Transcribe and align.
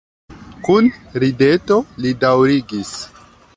Kun 0.67 0.89
rideto 1.25 1.79
li 2.05 2.17
daŭrigis. 2.25 2.95